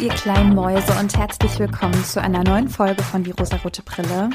[0.00, 4.30] ihr kleinen Mäuse und herzlich willkommen zu einer neuen Folge von Die rosarote Brille.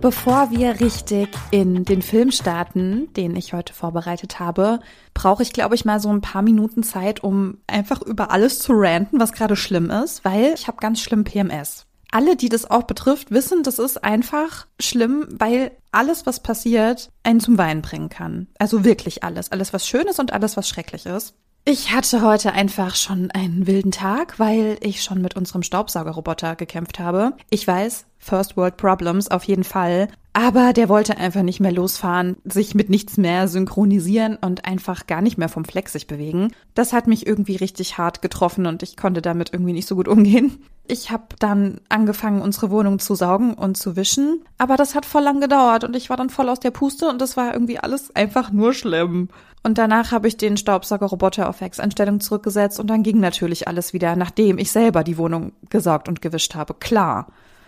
[0.00, 4.78] Bevor wir richtig in den Film starten, den ich heute vorbereitet habe,
[5.14, 8.74] brauche ich, glaube ich, mal so ein paar Minuten Zeit, um einfach über alles zu
[8.74, 11.86] ranten, was gerade schlimm ist, weil ich habe ganz schlimm PMS.
[12.12, 17.40] Alle, die das auch betrifft, wissen, das ist einfach schlimm, weil alles, was passiert, einen
[17.40, 18.46] zum Weinen bringen kann.
[18.60, 19.50] Also wirklich alles.
[19.50, 21.34] Alles, was schön ist und alles, was schrecklich ist.
[21.70, 26.98] Ich hatte heute einfach schon einen wilden Tag, weil ich schon mit unserem Staubsaugerroboter gekämpft
[26.98, 27.34] habe.
[27.50, 30.08] Ich weiß, First World Problems auf jeden Fall.
[30.32, 35.20] Aber der wollte einfach nicht mehr losfahren, sich mit nichts mehr synchronisieren und einfach gar
[35.20, 36.52] nicht mehr vom Flex sich bewegen.
[36.72, 40.08] Das hat mich irgendwie richtig hart getroffen und ich konnte damit irgendwie nicht so gut
[40.08, 40.64] umgehen.
[40.90, 45.22] Ich habe dann angefangen, unsere Wohnung zu saugen und zu wischen, aber das hat voll
[45.22, 48.16] lang gedauert und ich war dann voll aus der Puste und das war irgendwie alles
[48.16, 49.28] einfach nur schlimm.
[49.62, 54.16] Und danach habe ich den Staubsaugerroboter auf Werkseinstellung zurückgesetzt und dann ging natürlich alles wieder,
[54.16, 56.72] nachdem ich selber die Wohnung gesaugt und gewischt habe.
[56.72, 57.26] Klar.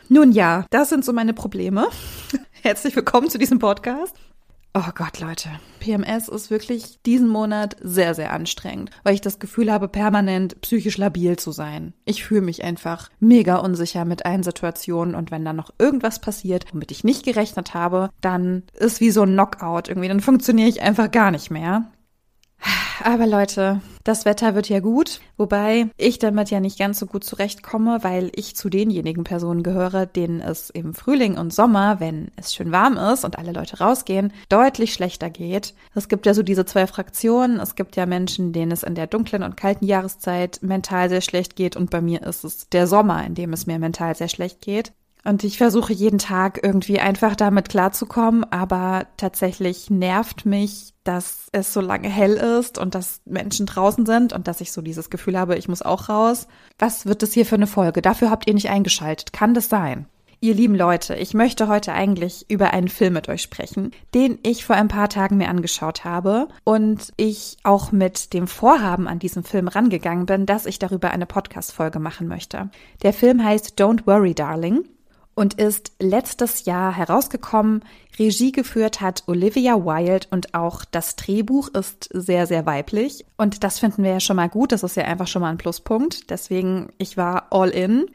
[0.08, 1.88] Nun ja, das sind so meine Probleme.
[2.62, 4.16] Herzlich willkommen zu diesem Podcast.
[4.72, 5.48] Oh Gott, Leute.
[5.80, 10.96] PMS ist wirklich diesen Monat sehr, sehr anstrengend, weil ich das Gefühl habe, permanent psychisch
[10.96, 11.92] labil zu sein.
[12.04, 16.66] Ich fühle mich einfach mega unsicher mit allen Situationen und wenn dann noch irgendwas passiert,
[16.72, 20.80] womit ich nicht gerechnet habe, dann ist wie so ein Knockout irgendwie, dann funktioniere ich
[20.80, 21.91] einfach gar nicht mehr.
[23.02, 27.24] Aber Leute, das Wetter wird ja gut, wobei ich damit ja nicht ganz so gut
[27.24, 32.54] zurechtkomme, weil ich zu denjenigen Personen gehöre, denen es im Frühling und Sommer, wenn es
[32.54, 35.74] schön warm ist und alle Leute rausgehen, deutlich schlechter geht.
[35.94, 37.60] Es gibt ja so diese zwei Fraktionen.
[37.60, 41.56] Es gibt ja Menschen, denen es in der dunklen und kalten Jahreszeit mental sehr schlecht
[41.56, 44.60] geht und bei mir ist es der Sommer, in dem es mir mental sehr schlecht
[44.60, 44.92] geht.
[45.24, 51.72] Und ich versuche jeden Tag irgendwie einfach damit klarzukommen, aber tatsächlich nervt mich, dass es
[51.72, 55.38] so lange hell ist und dass Menschen draußen sind und dass ich so dieses Gefühl
[55.38, 56.47] habe, ich muss auch raus.
[56.78, 58.03] Was wird das hier für eine Folge?
[58.03, 59.32] Dafür habt ihr nicht eingeschaltet.
[59.32, 60.06] Kann das sein?
[60.42, 64.64] Ihr lieben Leute, ich möchte heute eigentlich über einen Film mit euch sprechen, den ich
[64.64, 69.44] vor ein paar Tagen mir angeschaut habe und ich auch mit dem Vorhaben an diesem
[69.44, 72.70] Film rangegangen bin, dass ich darüber eine Podcast-Folge machen möchte.
[73.02, 74.84] Der Film heißt Don't Worry, Darling
[75.34, 77.84] und ist letztes Jahr herausgekommen.
[78.18, 83.24] Regie geführt hat Olivia Wilde und auch das Drehbuch ist sehr, sehr weiblich.
[83.36, 84.72] Und das finden wir ja schon mal gut.
[84.72, 86.30] Das ist ja einfach schon mal ein Pluspunkt.
[86.30, 88.06] Deswegen, ich war all in.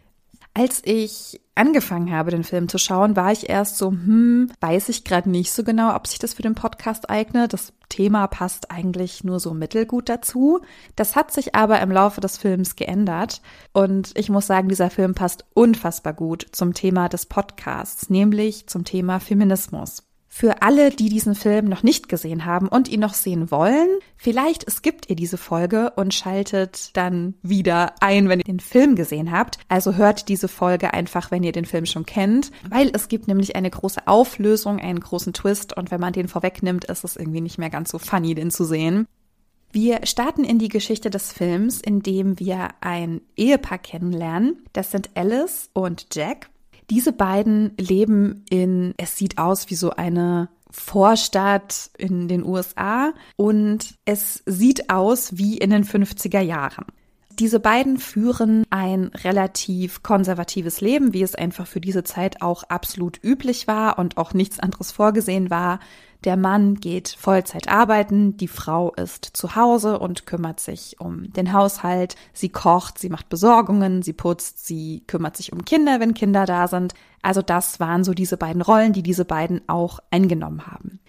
[0.53, 5.03] Als ich angefangen habe, den Film zu schauen, war ich erst so, hm, weiß ich
[5.05, 7.53] gerade nicht so genau, ob sich das für den Podcast eignet.
[7.53, 10.59] Das Thema passt eigentlich nur so mittelgut dazu.
[10.95, 13.41] Das hat sich aber im Laufe des Films geändert.
[13.73, 18.83] Und ich muss sagen, dieser Film passt unfassbar gut zum Thema des Podcasts, nämlich zum
[18.83, 20.03] Thema Feminismus.
[20.38, 23.88] Für alle, die diesen Film noch nicht gesehen haben und ihn noch sehen wollen,
[24.18, 29.31] vielleicht skippt ihr diese Folge und schaltet dann wieder ein, wenn ihr den Film gesehen
[29.31, 29.59] habt.
[29.69, 33.56] Also hört diese Folge einfach, wenn ihr den Film schon kennt, weil es gibt nämlich
[33.56, 37.57] eine große Auflösung, einen großen Twist und wenn man den vorwegnimmt, ist es irgendwie nicht
[37.57, 39.07] mehr ganz so funny, den zu sehen.
[39.72, 44.66] Wir starten in die Geschichte des Films, indem wir ein Ehepaar kennenlernen.
[44.73, 46.50] Das sind Alice und Jack.
[46.90, 53.96] Diese beiden leben in, es sieht aus wie so eine Vorstadt in den USA und
[54.06, 56.85] es sieht aus wie in den 50er Jahren.
[57.40, 63.22] Diese beiden führen ein relativ konservatives Leben, wie es einfach für diese Zeit auch absolut
[63.23, 65.79] üblich war und auch nichts anderes vorgesehen war.
[66.25, 71.53] Der Mann geht Vollzeit arbeiten, die Frau ist zu Hause und kümmert sich um den
[71.53, 72.15] Haushalt.
[72.33, 76.67] Sie kocht, sie macht Besorgungen, sie putzt, sie kümmert sich um Kinder, wenn Kinder da
[76.67, 76.95] sind.
[77.21, 80.99] Also das waren so diese beiden Rollen, die diese beiden auch eingenommen haben.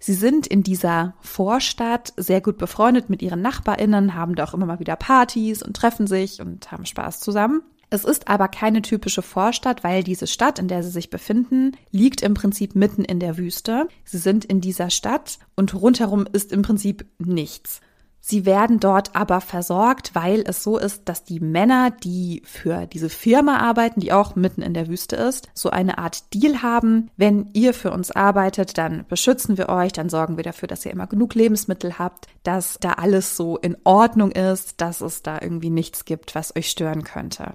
[0.00, 4.66] Sie sind in dieser Vorstadt sehr gut befreundet mit ihren Nachbarinnen, haben da auch immer
[4.66, 7.62] mal wieder Partys und treffen sich und haben Spaß zusammen.
[7.90, 12.22] Es ist aber keine typische Vorstadt, weil diese Stadt, in der sie sich befinden, liegt
[12.22, 13.88] im Prinzip mitten in der Wüste.
[14.04, 17.80] Sie sind in dieser Stadt und rundherum ist im Prinzip nichts.
[18.20, 23.08] Sie werden dort aber versorgt, weil es so ist, dass die Männer, die für diese
[23.08, 27.10] Firma arbeiten, die auch mitten in der Wüste ist, so eine Art Deal haben.
[27.16, 30.92] Wenn ihr für uns arbeitet, dann beschützen wir euch, dann sorgen wir dafür, dass ihr
[30.92, 35.70] immer genug Lebensmittel habt, dass da alles so in Ordnung ist, dass es da irgendwie
[35.70, 37.54] nichts gibt, was euch stören könnte.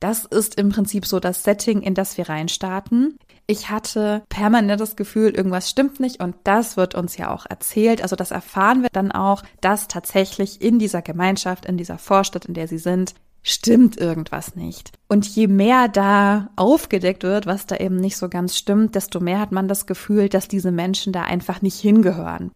[0.00, 3.18] Das ist im Prinzip so das Setting, in das wir reinstarten.
[3.46, 8.02] Ich hatte permanent das Gefühl, irgendwas stimmt nicht und das wird uns ja auch erzählt.
[8.02, 12.54] Also das erfahren wir dann auch, dass tatsächlich in dieser Gemeinschaft, in dieser Vorstadt, in
[12.54, 14.92] der sie sind, stimmt irgendwas nicht.
[15.08, 19.40] Und je mehr da aufgedeckt wird, was da eben nicht so ganz stimmt, desto mehr
[19.40, 22.52] hat man das Gefühl, dass diese Menschen da einfach nicht hingehören.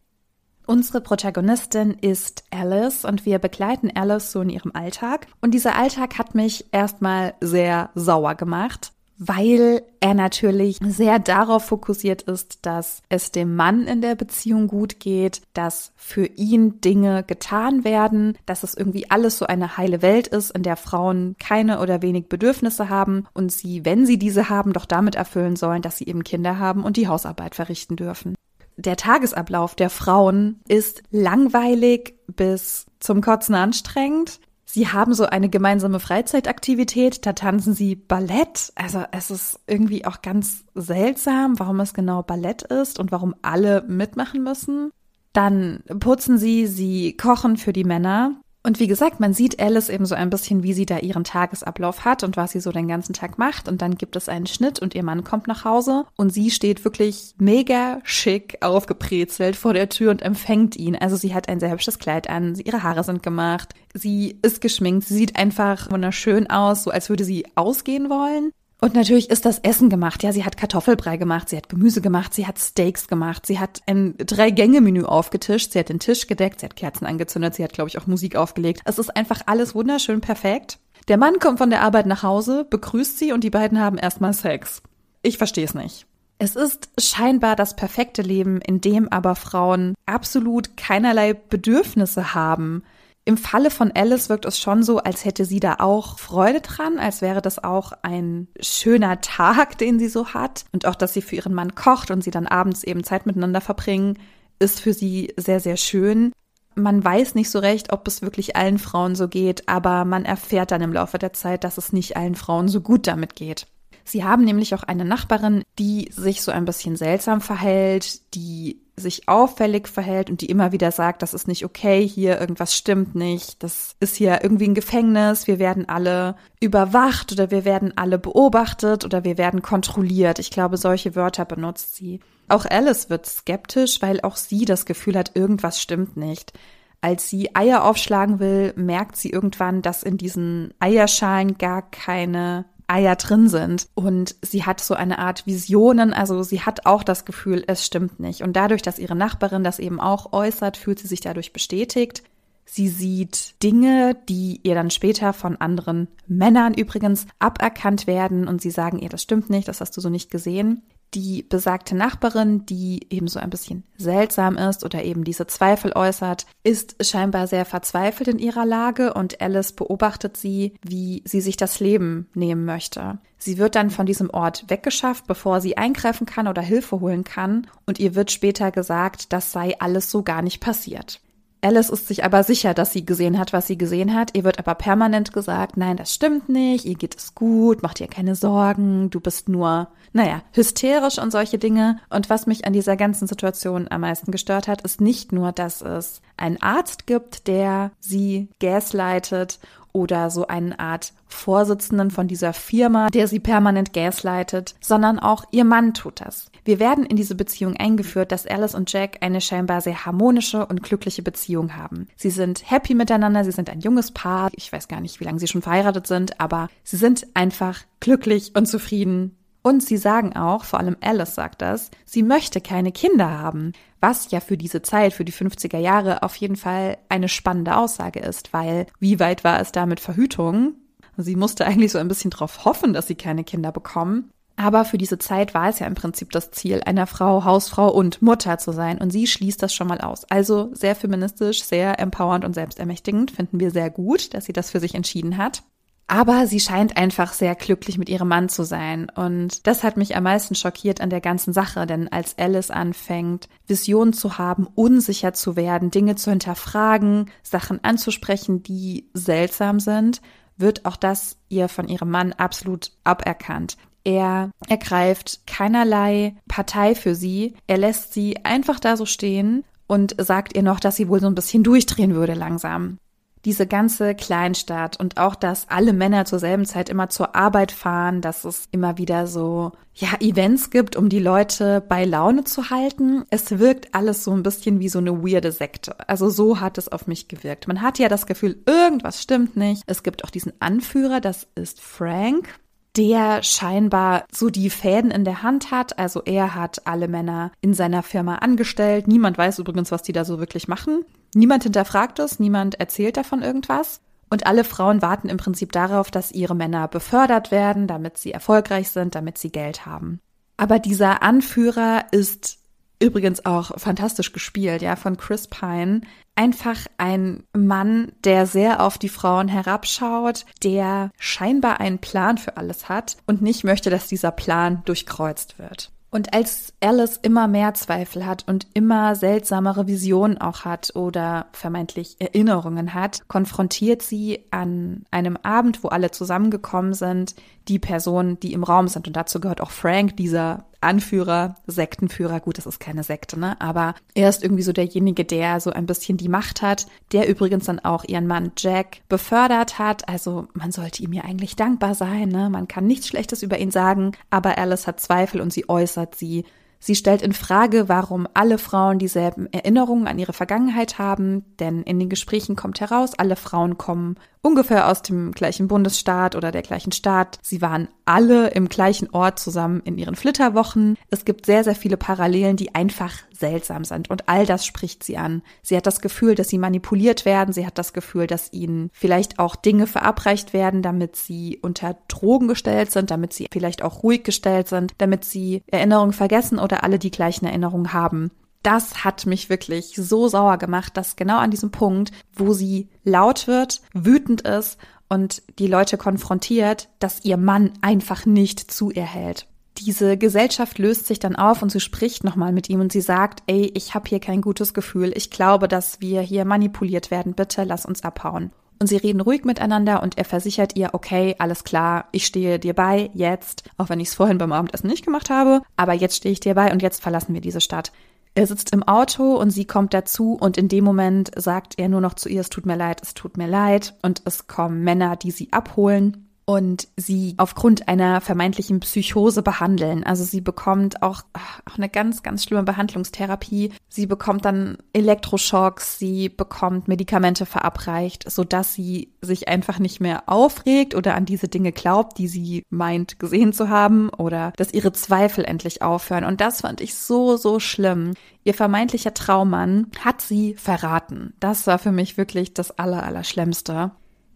[0.67, 5.27] Unsere Protagonistin ist Alice und wir begleiten Alice so in ihrem Alltag.
[5.43, 12.23] Und dieser Alltag hat mich erstmal sehr sauer gemacht, weil er natürlich sehr darauf fokussiert
[12.23, 17.85] ist, dass es dem Mann in der Beziehung gut geht, dass für ihn Dinge getan
[17.85, 22.01] werden, dass es irgendwie alles so eine heile Welt ist, in der Frauen keine oder
[22.01, 26.07] wenig Bedürfnisse haben und sie, wenn sie diese haben, doch damit erfüllen sollen, dass sie
[26.07, 28.35] eben Kinder haben und die Hausarbeit verrichten dürfen.
[28.77, 34.41] Der Tagesablauf der Frauen ist langweilig bis zum Kotzen anstrengend.
[34.65, 38.73] Sie haben so eine gemeinsame Freizeitaktivität, da tanzen sie Ballett.
[38.75, 43.85] Also es ist irgendwie auch ganz seltsam, warum es genau Ballett ist und warum alle
[43.87, 44.91] mitmachen müssen.
[45.33, 48.41] Dann putzen sie, sie kochen für die Männer.
[48.67, 52.07] Und wie gesagt, man sieht Alice eben so ein bisschen, wie sie da ihren Tagesablauf
[52.07, 53.69] hat und was sie so den ganzen Tag macht.
[53.69, 56.83] Und dann gibt es einen Schnitt und ihr Mann kommt nach Hause und sie steht
[56.83, 60.97] wirklich mega schick aufgebrezelt vor der Tür und empfängt ihn.
[60.97, 65.07] Also sie hat ein sehr hübsches Kleid an, ihre Haare sind gemacht, sie ist geschminkt,
[65.07, 68.51] sie sieht einfach wunderschön aus, so als würde sie ausgehen wollen.
[68.85, 70.23] Und natürlich ist das Essen gemacht.
[70.23, 73.81] Ja, sie hat Kartoffelbrei gemacht, sie hat Gemüse gemacht, sie hat Steaks gemacht, sie hat
[73.87, 77.89] ein Drei-Gänge-Menü aufgetischt, sie hat den Tisch gedeckt, sie hat Kerzen angezündet, sie hat, glaube
[77.89, 78.83] ich, auch Musik aufgelegt.
[78.85, 80.81] Es ist einfach alles wunderschön perfekt.
[81.09, 84.35] Der Mann kommt von der Arbeit nach Hause, begrüßt sie und die beiden haben erstmal
[84.35, 84.83] Sex.
[85.23, 86.05] Ich verstehe es nicht.
[86.39, 92.83] Es ist scheinbar das perfekte Leben, in dem aber Frauen absolut keinerlei Bedürfnisse haben.
[93.27, 96.99] Im Falle von Alice wirkt es schon so, als hätte sie da auch Freude dran,
[96.99, 100.67] als wäre das auch ein schöner Tag, den sie so hat.
[100.73, 103.63] Und auch, dass sie für ihren Mann kocht und sie dann abends eben Zeit miteinander
[103.63, 104.19] verbringen,
[104.59, 106.33] ist für sie sehr, sehr schön.
[106.75, 110.71] Man weiß nicht so recht, ob es wirklich allen Frauen so geht, aber man erfährt
[110.71, 113.67] dann im Laufe der Zeit, dass es nicht allen Frauen so gut damit geht.
[114.05, 119.29] Sie haben nämlich auch eine Nachbarin, die sich so ein bisschen seltsam verhält, die sich
[119.29, 123.63] auffällig verhält und die immer wieder sagt, das ist nicht okay hier, irgendwas stimmt nicht,
[123.63, 129.05] das ist hier irgendwie ein Gefängnis, wir werden alle überwacht oder wir werden alle beobachtet
[129.05, 130.39] oder wir werden kontrolliert.
[130.39, 132.21] Ich glaube, solche Wörter benutzt sie.
[132.49, 136.53] Auch Alice wird skeptisch, weil auch sie das Gefühl hat, irgendwas stimmt nicht.
[137.01, 143.17] Als sie Eier aufschlagen will, merkt sie irgendwann, dass in diesen Eierschalen gar keine Eier
[143.17, 143.89] drin sind.
[143.95, 148.21] Und sie hat so eine Art Visionen, also sie hat auch das Gefühl, es stimmt
[148.21, 148.43] nicht.
[148.43, 152.23] Und dadurch, dass ihre Nachbarin das eben auch äußert, fühlt sie sich dadurch bestätigt.
[152.67, 158.71] Sie sieht Dinge, die ihr dann später von anderen Männern übrigens aberkannt werden und sie
[158.71, 160.83] sagen ihr, das stimmt nicht, das hast du so nicht gesehen
[161.15, 166.47] die besagte Nachbarin, die eben so ein bisschen seltsam ist oder eben diese Zweifel äußert,
[166.63, 171.81] ist scheinbar sehr verzweifelt in ihrer Lage und Alice beobachtet sie, wie sie sich das
[171.81, 173.19] Leben nehmen möchte.
[173.39, 177.67] Sie wird dann von diesem Ort weggeschafft, bevor sie eingreifen kann oder Hilfe holen kann
[177.87, 181.21] und ihr wird später gesagt, das sei alles so gar nicht passiert.
[181.65, 184.37] Alice ist sich aber sicher, dass sie gesehen hat, was sie gesehen hat.
[184.37, 188.07] Ihr wird aber permanent gesagt, nein, das stimmt nicht, ihr geht es gut, mach dir
[188.07, 191.99] keine Sorgen, du bist nur, naja, hysterisch und solche Dinge.
[192.11, 195.81] Und was mich an dieser ganzen Situation am meisten gestört hat, ist nicht nur, dass
[195.81, 199.59] es einen Arzt gibt, der sie gaslightet
[199.95, 205.65] oder so eine Art Vorsitzenden von dieser Firma, der sie permanent gaslightet, sondern auch ihr
[205.65, 206.51] Mann tut das.
[206.65, 210.83] Wir werden in diese Beziehung eingeführt, dass Alice und Jack eine scheinbar sehr harmonische und
[210.83, 212.09] glückliche Beziehung haben.
[212.17, 214.51] Sie sind happy miteinander, sie sind ein junges Paar.
[214.57, 218.53] Ich weiß gar nicht, wie lange sie schon verheiratet sind, aber sie sind einfach glücklich
[218.55, 219.37] und zufrieden.
[219.67, 224.31] Und sie sagen auch, vor allem Alice sagt das, sie möchte keine Kinder haben, was
[224.31, 228.53] ja für diese Zeit, für die 50er Jahre auf jeden Fall eine spannende Aussage ist,
[228.53, 230.75] weil wie weit war es da mit Verhütung?
[231.17, 234.31] Sie musste eigentlich so ein bisschen darauf hoffen, dass sie keine Kinder bekommen.
[234.57, 238.21] Aber für diese Zeit war es ja im Prinzip das Ziel, einer Frau, Hausfrau und
[238.21, 238.99] Mutter zu sein.
[238.99, 240.25] Und sie schließt das schon mal aus.
[240.31, 243.31] Also sehr feministisch, sehr empowernd und selbstermächtigend.
[243.31, 245.63] Finden wir sehr gut, dass sie das für sich entschieden hat.
[246.07, 249.11] Aber sie scheint einfach sehr glücklich mit ihrem Mann zu sein.
[249.15, 253.49] Und das hat mich am meisten schockiert an der ganzen Sache, denn als Alice anfängt,
[253.67, 260.21] Visionen zu haben, unsicher zu werden, Dinge zu hinterfragen, Sachen anzusprechen, die seltsam sind,
[260.57, 263.77] wird auch das ihr von ihrem Mann absolut aberkannt.
[264.05, 267.55] Er ergreift keinerlei Partei für sie.
[267.67, 271.27] Er lässt sie einfach da so stehen und sagt ihr noch, dass sie wohl so
[271.27, 272.99] ein bisschen durchdrehen würde langsam.
[273.45, 278.21] Diese ganze Kleinstadt und auch, dass alle Männer zur selben Zeit immer zur Arbeit fahren,
[278.21, 283.25] dass es immer wieder so, ja, Events gibt, um die Leute bei Laune zu halten.
[283.31, 285.97] Es wirkt alles so ein bisschen wie so eine weirde Sekte.
[286.09, 287.69] Also so hat es auf mich gewirkt.
[287.69, 289.83] Man hat ja das Gefühl, irgendwas stimmt nicht.
[289.87, 292.49] Es gibt auch diesen Anführer, das ist Frank
[292.97, 295.99] der scheinbar so die Fäden in der Hand hat.
[295.99, 299.09] Also er hat alle Männer in seiner Firma angestellt.
[299.09, 301.05] Niemand weiß übrigens, was die da so wirklich machen.
[301.35, 304.01] Niemand hinterfragt es, niemand erzählt davon irgendwas.
[304.31, 308.91] Und alle Frauen warten im Prinzip darauf, dass ihre Männer befördert werden, damit sie erfolgreich
[308.91, 310.21] sind, damit sie Geld haben.
[310.57, 312.59] Aber dieser Anführer ist
[313.01, 316.01] übrigens auch fantastisch gespielt, ja, von Chris Pine.
[316.37, 322.89] Einfach ein Mann, der sehr auf die Frauen herabschaut, der scheinbar einen Plan für alles
[322.89, 325.93] hat und nicht möchte, dass dieser Plan durchkreuzt wird.
[326.15, 332.15] Und als Alice immer mehr Zweifel hat und immer seltsamere Visionen auch hat oder vermeintlich
[332.21, 337.35] Erinnerungen hat, konfrontiert sie an einem Abend, wo alle zusammengekommen sind,
[337.67, 339.09] die Personen, die im Raum sind.
[339.09, 342.41] Und dazu gehört auch Frank, dieser Anführer, Sektenführer.
[342.41, 343.61] Gut, das ist keine Sekte, ne?
[343.61, 347.67] Aber er ist irgendwie so derjenige, der so ein bisschen die Macht hat, der übrigens
[347.67, 350.09] dann auch ihren Mann Jack befördert hat.
[350.09, 352.51] Also man sollte ihm ja eigentlich dankbar sein, ne?
[352.51, 356.45] Man kann nichts Schlechtes über ihn sagen, aber Alice hat Zweifel und sie äußert sie.
[356.87, 361.99] Sie stellt in Frage, warum alle Frauen dieselben Erinnerungen an ihre Vergangenheit haben, denn in
[361.99, 366.93] den Gesprächen kommt heraus, alle Frauen kommen ungefähr aus dem gleichen Bundesstaat oder der gleichen
[366.93, 367.39] Stadt.
[367.41, 370.99] Sie waren alle im gleichen Ort zusammen in ihren Flitterwochen.
[371.09, 374.11] Es gibt sehr, sehr viele Parallelen, die einfach seltsam sind.
[374.11, 375.43] Und all das spricht sie an.
[375.63, 377.53] Sie hat das Gefühl, dass sie manipuliert werden.
[377.53, 382.49] Sie hat das Gefühl, dass ihnen vielleicht auch Dinge verabreicht werden, damit sie unter Drogen
[382.49, 386.99] gestellt sind, damit sie vielleicht auch ruhig gestellt sind, damit sie Erinnerungen vergessen oder alle
[386.99, 388.31] die gleichen Erinnerungen haben
[388.65, 393.47] das hat mich wirklich so sauer gemacht, dass genau an diesem Punkt, wo sie laut
[393.47, 399.47] wird, wütend ist und die Leute konfrontiert, dass ihr Mann einfach nicht zu ihr hält.
[399.79, 403.43] Diese Gesellschaft löst sich dann auf und sie spricht nochmal mit ihm und sie sagt,
[403.49, 407.65] ey, ich habe hier kein gutes Gefühl, ich glaube, dass wir hier manipuliert werden, bitte
[407.65, 408.53] lass uns abhauen.
[408.79, 412.75] Und sie reden ruhig miteinander und er versichert ihr, okay, alles klar, ich stehe dir
[412.75, 416.33] bei, jetzt, auch wenn ich es vorhin beim Abendessen nicht gemacht habe, aber jetzt stehe
[416.33, 417.93] ich dir bei und jetzt verlassen wir diese Stadt.
[418.37, 422.01] Er sitzt im Auto und sie kommt dazu und in dem Moment sagt er nur
[422.01, 425.17] noch zu ihr, es tut mir leid, es tut mir leid und es kommen Männer,
[425.17, 430.05] die sie abholen und sie aufgrund einer vermeintlichen Psychose behandeln.
[430.05, 433.73] Also sie bekommt auch, auch eine ganz, ganz schlimme Behandlungstherapie.
[433.89, 440.95] Sie bekommt dann Elektroschocks, sie bekommt Medikamente verabreicht, sodass sie sich einfach nicht mehr aufregt
[440.95, 445.45] oder an diese Dinge glaubt, die sie meint gesehen zu haben oder dass ihre Zweifel
[445.45, 446.25] endlich aufhören.
[446.25, 448.13] Und das fand ich so, so schlimm.
[448.45, 451.33] Ihr vermeintlicher Traummann hat sie verraten.
[451.41, 453.93] Das war für mich wirklich das Allerallerschlimmste.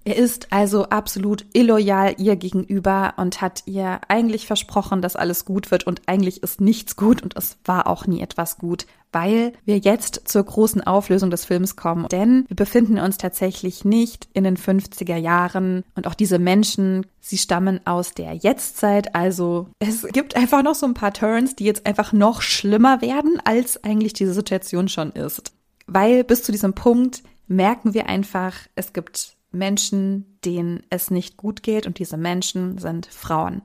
[0.09, 5.71] Er ist also absolut illoyal ihr gegenüber und hat ihr eigentlich versprochen, dass alles gut
[5.71, 9.77] wird und eigentlich ist nichts gut und es war auch nie etwas gut, weil wir
[9.77, 12.09] jetzt zur großen Auflösung des Films kommen.
[12.09, 17.37] Denn wir befinden uns tatsächlich nicht in den 50er Jahren und auch diese Menschen, sie
[17.37, 19.15] stammen aus der Jetztzeit.
[19.15, 23.43] Also es gibt einfach noch so ein paar Turns, die jetzt einfach noch schlimmer werden,
[23.45, 25.53] als eigentlich diese Situation schon ist.
[25.87, 31.63] Weil bis zu diesem Punkt merken wir einfach, es gibt Menschen, denen es nicht gut
[31.63, 33.63] geht und diese Menschen sind Frauen.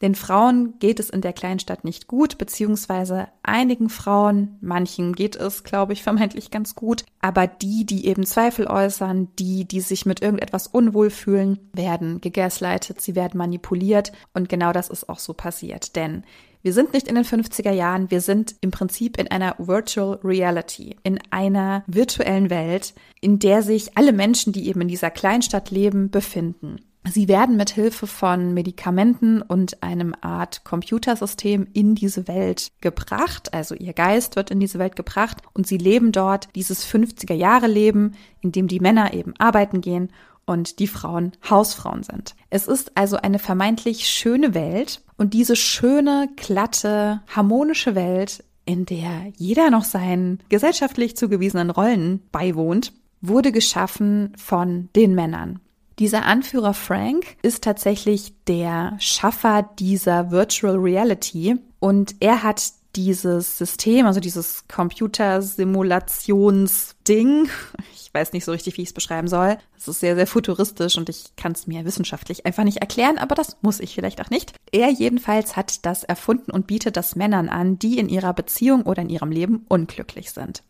[0.00, 5.64] Den Frauen geht es in der Kleinstadt nicht gut, beziehungsweise einigen Frauen, manchen geht es,
[5.64, 10.22] glaube ich, vermeintlich ganz gut, aber die, die eben Zweifel äußern, die, die sich mit
[10.22, 14.12] irgendetwas unwohl fühlen, werden gegaslightet, sie werden manipuliert.
[14.34, 16.22] Und genau das ist auch so passiert, denn
[16.62, 20.96] wir sind nicht in den 50er Jahren, wir sind im Prinzip in einer Virtual Reality,
[21.02, 26.10] in einer virtuellen Welt, in der sich alle Menschen, die eben in dieser Kleinstadt leben,
[26.10, 26.80] befinden.
[27.10, 33.74] Sie werden mit Hilfe von Medikamenten und einem Art Computersystem in diese Welt gebracht, also
[33.74, 38.14] ihr Geist wird in diese Welt gebracht und sie leben dort dieses 50er Jahre Leben,
[38.40, 40.10] in dem die Männer eben arbeiten gehen
[40.48, 42.34] und die Frauen Hausfrauen sind.
[42.50, 49.32] Es ist also eine vermeintlich schöne Welt und diese schöne, glatte, harmonische Welt, in der
[49.36, 55.60] jeder noch seinen gesellschaftlich zugewiesenen Rollen beiwohnt, wurde geschaffen von den Männern.
[55.98, 62.62] Dieser Anführer Frank ist tatsächlich der Schaffer dieser Virtual Reality und er hat
[62.96, 67.48] dieses System, also dieses Computersimulationsding,
[67.94, 69.58] ich weiß nicht so richtig, wie ich es beschreiben soll.
[69.76, 73.34] Es ist sehr, sehr futuristisch und ich kann es mir wissenschaftlich einfach nicht erklären, aber
[73.34, 74.54] das muss ich vielleicht auch nicht.
[74.72, 79.02] Er jedenfalls hat das erfunden und bietet das Männern an, die in ihrer Beziehung oder
[79.02, 80.62] in ihrem Leben unglücklich sind.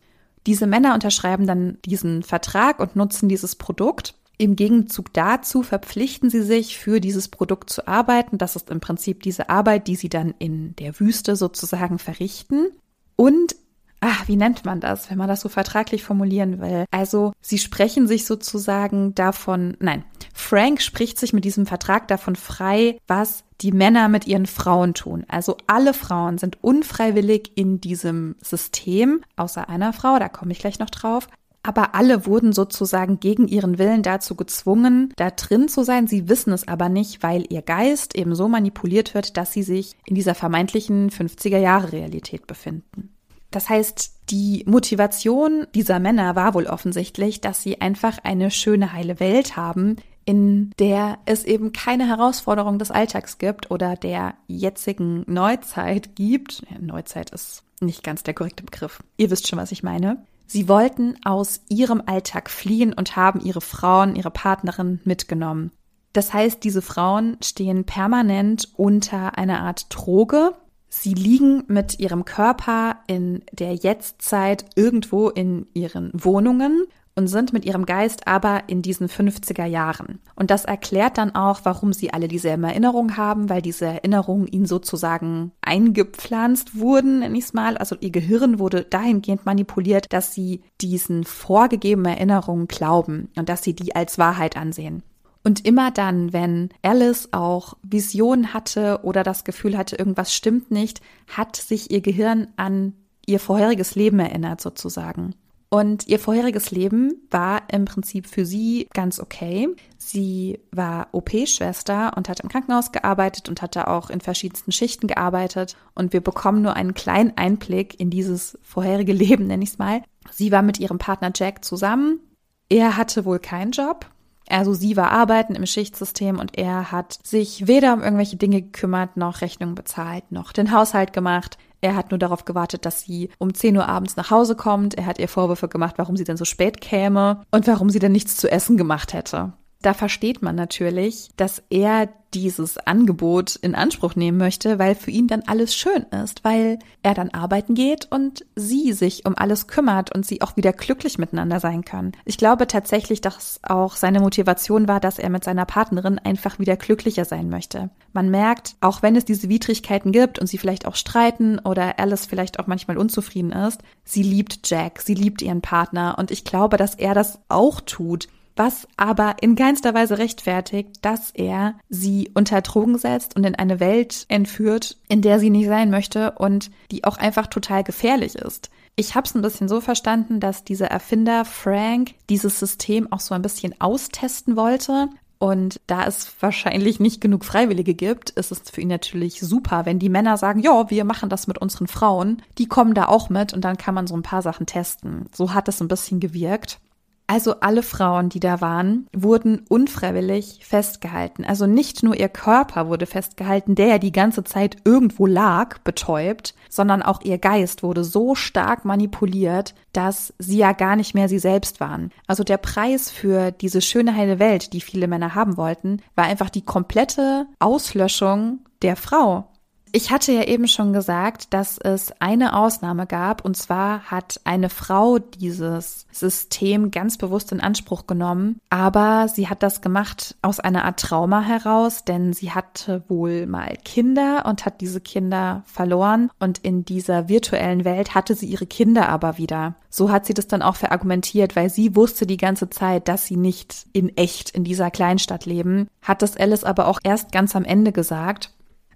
[0.45, 4.15] Diese Männer unterschreiben dann diesen Vertrag und nutzen dieses Produkt.
[4.41, 8.37] Im Gegenzug dazu verpflichten sie sich, für dieses Produkt zu arbeiten.
[8.37, 12.69] Das ist im Prinzip diese Arbeit, die sie dann in der Wüste sozusagen verrichten.
[13.17, 13.57] Und
[13.99, 16.85] ach, wie nennt man das, wenn man das so vertraglich formulieren will?
[16.89, 22.97] Also, sie sprechen sich sozusagen davon, nein, Frank spricht sich mit diesem Vertrag davon frei,
[23.07, 25.25] was die Männer mit ihren Frauen tun.
[25.27, 30.79] Also alle Frauen sind unfreiwillig in diesem System, außer einer Frau, da komme ich gleich
[30.79, 31.27] noch drauf.
[31.61, 36.07] Aber alle wurden sozusagen gegen ihren Willen dazu gezwungen, da drin zu sein.
[36.07, 39.97] Sie wissen es aber nicht, weil ihr Geist eben so manipuliert wird, dass sie sich
[40.05, 43.09] in dieser vermeintlichen 50er Jahre Realität befinden.
[43.51, 49.19] Das heißt, die Motivation dieser Männer war wohl offensichtlich, dass sie einfach eine schöne, heile
[49.19, 56.15] Welt haben, in der es eben keine Herausforderung des Alltags gibt oder der jetzigen Neuzeit
[56.15, 56.63] gibt.
[56.79, 58.99] Neuzeit ist nicht ganz der korrekte Begriff.
[59.17, 60.23] Ihr wisst schon, was ich meine.
[60.51, 65.71] Sie wollten aus ihrem Alltag fliehen und haben ihre Frauen, ihre Partnerin mitgenommen.
[66.11, 70.55] Das heißt, diese Frauen stehen permanent unter einer Art Droge.
[70.87, 76.87] Sie liegen mit ihrem Körper in der Jetztzeit irgendwo in ihren Wohnungen
[77.19, 80.19] und sind mit ihrem Geist aber in diesen 50er Jahren.
[80.35, 84.65] Und das erklärt dann auch, warum sie alle dieselben Erinnerungen haben, weil diese Erinnerungen ihnen
[84.65, 87.77] sozusagen eingepflanzt wurden, nenne ich es mal.
[87.77, 93.75] Also ihr Gehirn wurde dahingehend manipuliert, dass sie diesen vorgegebenen Erinnerungen glauben und dass sie
[93.75, 95.03] die als Wahrheit ansehen.
[95.43, 101.01] Und immer dann, wenn Alice auch Visionen hatte oder das Gefühl hatte, irgendwas stimmt nicht,
[101.27, 102.93] hat sich ihr Gehirn an
[103.25, 105.35] ihr vorheriges Leben erinnert sozusagen.
[105.71, 109.67] Und ihr vorheriges Leben war im Prinzip für sie ganz okay.
[109.97, 115.77] Sie war OP-Schwester und hat im Krankenhaus gearbeitet und hatte auch in verschiedensten Schichten gearbeitet.
[115.93, 120.01] Und wir bekommen nur einen kleinen Einblick in dieses vorherige Leben, nenne ich es mal.
[120.31, 122.19] Sie war mit ihrem Partner Jack zusammen.
[122.67, 124.07] Er hatte wohl keinen Job.
[124.49, 129.15] Also sie war arbeiten im Schichtsystem und er hat sich weder um irgendwelche Dinge gekümmert,
[129.15, 131.59] noch Rechnungen bezahlt, noch den Haushalt gemacht.
[131.81, 134.95] Er hat nur darauf gewartet, dass sie um 10 Uhr abends nach Hause kommt.
[134.95, 138.11] Er hat ihr Vorwürfe gemacht, warum sie denn so spät käme und warum sie denn
[138.11, 139.53] nichts zu essen gemacht hätte.
[139.81, 145.27] Da versteht man natürlich, dass er dieses Angebot in Anspruch nehmen möchte, weil für ihn
[145.27, 150.13] dann alles schön ist, weil er dann arbeiten geht und sie sich um alles kümmert
[150.13, 152.11] und sie auch wieder glücklich miteinander sein können.
[152.25, 156.75] Ich glaube tatsächlich, dass auch seine Motivation war, dass er mit seiner Partnerin einfach wieder
[156.75, 157.89] glücklicher sein möchte.
[158.13, 162.25] Man merkt, auch wenn es diese Widrigkeiten gibt und sie vielleicht auch streiten oder Alice
[162.25, 166.77] vielleicht auch manchmal unzufrieden ist, sie liebt Jack, sie liebt ihren Partner und ich glaube,
[166.77, 168.27] dass er das auch tut
[168.59, 173.79] was aber in keinster Weise rechtfertigt, dass er sie unter Drogen setzt und in eine
[173.79, 178.69] Welt entführt, in der sie nicht sein möchte und die auch einfach total gefährlich ist.
[178.97, 183.33] Ich habe es ein bisschen so verstanden, dass dieser Erfinder Frank dieses System auch so
[183.33, 185.07] ein bisschen austesten wollte.
[185.37, 189.99] Und da es wahrscheinlich nicht genug Freiwillige gibt, ist es für ihn natürlich super, wenn
[189.99, 192.41] die Männer sagen, ja, wir machen das mit unseren Frauen.
[192.57, 195.27] Die kommen da auch mit und dann kann man so ein paar Sachen testen.
[195.33, 196.81] So hat es ein bisschen gewirkt.
[197.29, 201.45] Also alle Frauen, die da waren, wurden unfreiwillig festgehalten.
[201.45, 206.55] Also nicht nur ihr Körper wurde festgehalten, der ja die ganze Zeit irgendwo lag, betäubt,
[206.69, 211.37] sondern auch ihr Geist wurde so stark manipuliert, dass sie ja gar nicht mehr sie
[211.37, 212.09] selbst waren.
[212.25, 216.49] Also der Preis für diese schöne heile Welt, die viele Männer haben wollten, war einfach
[216.49, 219.51] die komplette Auslöschung der Frau.
[219.91, 224.69] Ich hatte ja eben schon gesagt, dass es eine Ausnahme gab, und zwar hat eine
[224.69, 230.85] Frau dieses System ganz bewusst in Anspruch genommen, aber sie hat das gemacht aus einer
[230.85, 236.59] Art Trauma heraus, denn sie hatte wohl mal Kinder und hat diese Kinder verloren und
[236.59, 239.75] in dieser virtuellen Welt hatte sie ihre Kinder aber wieder.
[239.89, 243.37] So hat sie das dann auch verargumentiert, weil sie wusste die ganze Zeit, dass sie
[243.37, 247.65] nicht in echt in dieser Kleinstadt leben, hat das Alice aber auch erst ganz am
[247.65, 248.51] Ende gesagt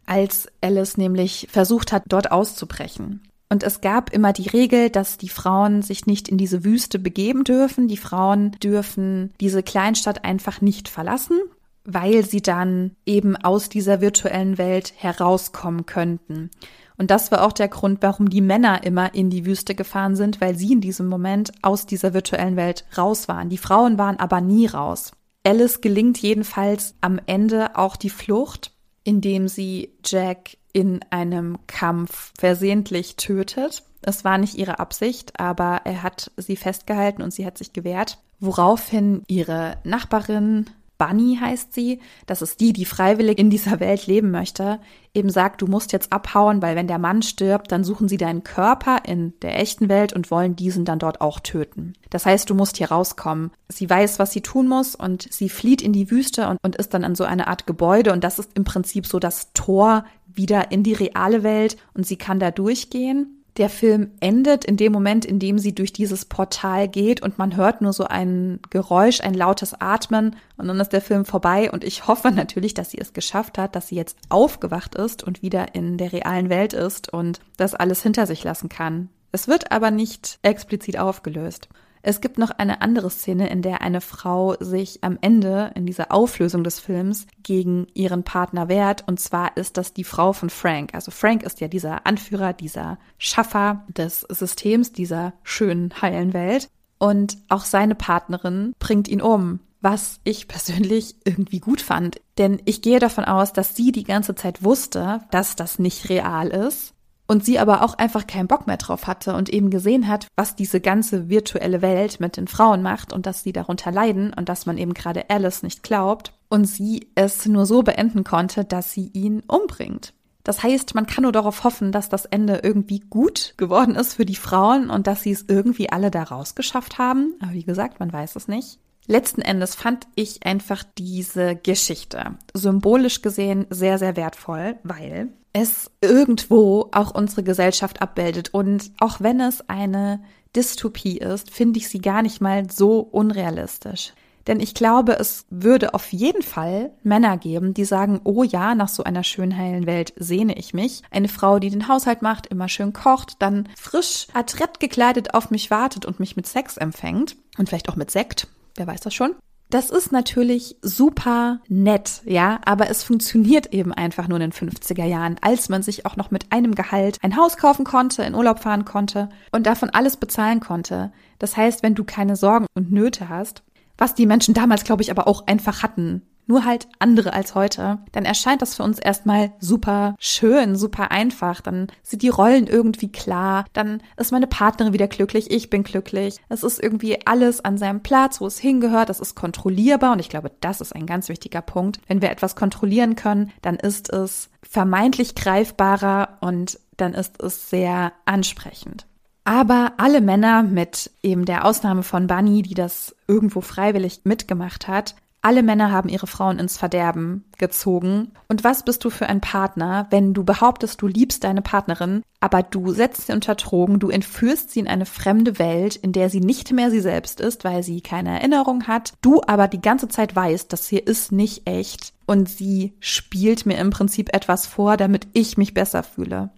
[0.06, 3.22] als Alice nämlich versucht hat, dort auszubrechen.
[3.50, 7.44] Und es gab immer die Regel, dass die Frauen sich nicht in diese Wüste begeben
[7.44, 7.88] dürfen.
[7.88, 11.40] Die Frauen dürfen diese Kleinstadt einfach nicht verlassen,
[11.86, 16.50] weil sie dann eben aus dieser virtuellen Welt herauskommen könnten.
[16.98, 20.42] Und das war auch der Grund, warum die Männer immer in die Wüste gefahren sind,
[20.42, 23.50] weil sie in diesem Moment aus dieser virtuellen Welt raus waren.
[23.50, 25.12] Die Frauen waren aber nie raus.
[25.46, 28.73] Alice gelingt jedenfalls am Ende auch die Flucht
[29.04, 33.84] indem sie Jack in einem Kampf versehentlich tötet.
[34.02, 38.18] Es war nicht ihre Absicht, aber er hat sie festgehalten und sie hat sich gewehrt,
[38.40, 40.70] woraufhin ihre Nachbarin
[41.06, 44.80] Bunny heißt sie, das ist die, die freiwillig in dieser Welt leben möchte,
[45.14, 48.44] eben sagt, du musst jetzt abhauen, weil wenn der Mann stirbt, dann suchen sie deinen
[48.46, 51.94] Körper in der echten Welt und wollen diesen dann dort auch töten.
[52.10, 53.52] Das heißt, du musst hier rauskommen.
[53.68, 56.94] Sie weiß, was sie tun muss und sie flieht in die Wüste und, und ist
[56.94, 60.72] dann an so eine Art Gebäude und das ist im Prinzip so das Tor wieder
[60.72, 63.43] in die reale Welt und sie kann da durchgehen.
[63.58, 67.56] Der Film endet in dem Moment, in dem sie durch dieses Portal geht und man
[67.56, 71.84] hört nur so ein Geräusch, ein lautes Atmen und dann ist der Film vorbei und
[71.84, 75.76] ich hoffe natürlich, dass sie es geschafft hat, dass sie jetzt aufgewacht ist und wieder
[75.76, 79.10] in der realen Welt ist und das alles hinter sich lassen kann.
[79.32, 81.70] Es wird aber nicht explizit aufgelöst.
[82.06, 86.12] Es gibt noch eine andere Szene, in der eine Frau sich am Ende in dieser
[86.12, 89.08] Auflösung des Films gegen ihren Partner wehrt.
[89.08, 90.94] Und zwar ist das die Frau von Frank.
[90.94, 96.70] Also Frank ist ja dieser Anführer, dieser Schaffer des Systems, dieser schönen, heilen Welt.
[97.00, 102.22] Und auch seine Partnerin bringt ihn um was ich persönlich irgendwie gut fand.
[102.38, 106.48] Denn ich gehe davon aus, dass sie die ganze Zeit wusste, dass das nicht real
[106.48, 106.94] ist
[107.34, 110.56] und sie aber auch einfach keinen Bock mehr drauf hatte und eben gesehen hat, was
[110.56, 114.68] diese ganze virtuelle Welt mit den Frauen macht und dass sie darunter leiden und dass
[114.68, 119.10] man eben gerade Alice nicht glaubt und sie es nur so beenden konnte, dass sie
[119.14, 120.14] ihn umbringt.
[120.44, 124.26] Das heißt, man kann nur darauf hoffen, dass das Ende irgendwie gut geworden ist für
[124.26, 127.34] die Frauen und dass sie es irgendwie alle da rausgeschafft haben.
[127.42, 128.78] Aber wie gesagt, man weiß es nicht.
[129.08, 136.90] Letzten Endes fand ich einfach diese Geschichte symbolisch gesehen sehr, sehr wertvoll, weil es irgendwo
[136.92, 138.54] auch unsere Gesellschaft abbildet.
[138.54, 140.24] Und auch wenn es eine
[140.56, 144.14] Dystopie ist, finde ich sie gar nicht mal so unrealistisch.
[144.48, 148.90] Denn ich glaube, es würde auf jeden Fall Männer geben, die sagen, oh ja, nach
[148.90, 151.02] so einer schön heilen Welt sehne ich mich.
[151.12, 155.72] Eine Frau, die den Haushalt macht, immer schön kocht, dann frisch adrett gekleidet auf mich
[155.72, 157.38] wartet und mich mit Sex empfängt.
[157.58, 158.48] Und vielleicht auch mit Sekt.
[158.76, 159.36] Wer weiß das schon?
[159.70, 165.06] Das ist natürlich super nett, ja, aber es funktioniert eben einfach nur in den 50er
[165.06, 168.60] Jahren, als man sich auch noch mit einem Gehalt ein Haus kaufen konnte, in Urlaub
[168.60, 171.12] fahren konnte und davon alles bezahlen konnte.
[171.40, 173.64] Das heißt, wenn du keine Sorgen und Nöte hast,
[173.98, 178.00] was die Menschen damals, glaube ich, aber auch einfach hatten, nur halt andere als heute,
[178.12, 181.62] dann erscheint das für uns erstmal super schön, super einfach.
[181.62, 186.38] Dann sind die Rollen irgendwie klar, dann ist meine Partnerin wieder glücklich, ich bin glücklich.
[186.50, 190.30] Es ist irgendwie alles an seinem Platz, wo es hingehört, das ist kontrollierbar und ich
[190.30, 192.00] glaube, das ist ein ganz wichtiger Punkt.
[192.08, 198.14] Wenn wir etwas kontrollieren können, dann ist es vermeintlich greifbarer und dann ist es sehr
[198.26, 199.06] ansprechend.
[199.46, 205.16] Aber alle Männer, mit eben der Ausnahme von Bunny, die das irgendwo freiwillig mitgemacht hat,
[205.44, 208.32] alle Männer haben ihre Frauen ins Verderben gezogen.
[208.48, 212.64] Und was bist du für ein Partner, wenn du behauptest, du liebst deine Partnerin, aber
[212.64, 216.40] du setzt sie unter Drogen, du entführst sie in eine fremde Welt, in der sie
[216.40, 220.34] nicht mehr sie selbst ist, weil sie keine Erinnerung hat, du aber die ganze Zeit
[220.34, 225.28] weißt, das hier ist nicht echt und sie spielt mir im Prinzip etwas vor, damit
[225.34, 226.52] ich mich besser fühle.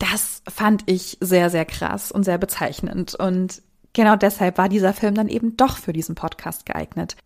[0.00, 3.62] Das fand ich sehr, sehr krass und sehr bezeichnend und
[3.94, 7.16] Genau deshalb war dieser Film dann eben doch für diesen Podcast geeignet.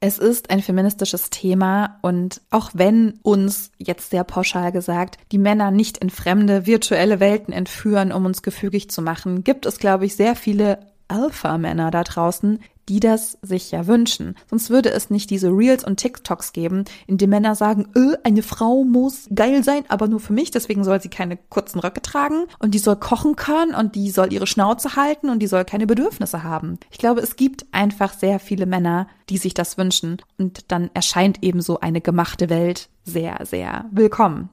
[0.00, 5.70] Es ist ein feministisches Thema und auch wenn uns jetzt sehr pauschal gesagt, die Männer
[5.70, 10.16] nicht in fremde virtuelle Welten entführen, um uns gefügig zu machen, gibt es, glaube ich,
[10.16, 14.34] sehr viele Alpha-Männer da draußen, die das sich ja wünschen.
[14.48, 18.42] Sonst würde es nicht diese Reels und TikToks geben, in denen Männer sagen, öh, eine
[18.42, 22.44] Frau muss geil sein, aber nur für mich, deswegen soll sie keine kurzen Röcke tragen
[22.58, 25.86] und die soll kochen können und die soll ihre Schnauze halten und die soll keine
[25.86, 26.78] Bedürfnisse haben.
[26.90, 31.42] Ich glaube, es gibt einfach sehr viele Männer, die sich das wünschen und dann erscheint
[31.42, 34.50] eben so eine gemachte Welt sehr, sehr willkommen.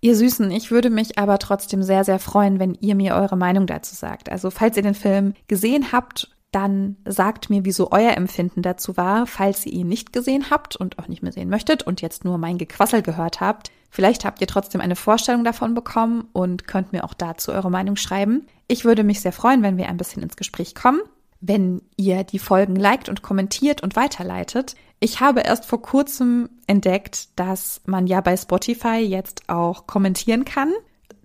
[0.00, 3.66] Ihr Süßen, ich würde mich aber trotzdem sehr, sehr freuen, wenn ihr mir eure Meinung
[3.66, 4.30] dazu sagt.
[4.30, 9.26] Also falls ihr den Film gesehen habt dann sagt mir, wieso euer Empfinden dazu war,
[9.26, 12.38] falls ihr ihn nicht gesehen habt und auch nicht mehr sehen möchtet und jetzt nur
[12.38, 13.70] mein Gequassel gehört habt.
[13.90, 17.96] Vielleicht habt ihr trotzdem eine Vorstellung davon bekommen und könnt mir auch dazu eure Meinung
[17.96, 18.46] schreiben.
[18.66, 21.00] Ich würde mich sehr freuen, wenn wir ein bisschen ins Gespräch kommen,
[21.40, 24.74] wenn ihr die Folgen liked und kommentiert und weiterleitet.
[25.00, 30.72] Ich habe erst vor kurzem entdeckt, dass man ja bei Spotify jetzt auch kommentieren kann.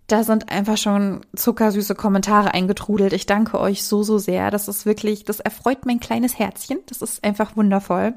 [0.08, 3.14] Da sind einfach schon zuckersüße Kommentare eingetrudelt.
[3.14, 4.52] Ich danke euch so, so sehr.
[4.52, 6.80] Das ist wirklich, das erfreut mein kleines Herzchen.
[6.88, 8.14] Das ist einfach wundervoll.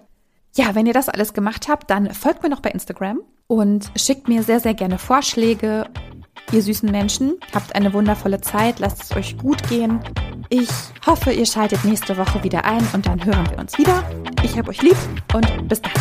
[0.56, 4.26] Ja, wenn ihr das alles gemacht habt, dann folgt mir noch bei Instagram und schickt
[4.26, 5.86] mir sehr, sehr gerne Vorschläge.
[6.52, 10.00] Ihr süßen Menschen, habt eine wundervolle Zeit, lasst es euch gut gehen.
[10.48, 10.68] Ich
[11.04, 14.02] hoffe, ihr schaltet nächste Woche wieder ein und dann hören wir uns wieder.
[14.42, 14.96] Ich hab euch lieb
[15.34, 15.92] und bis dann.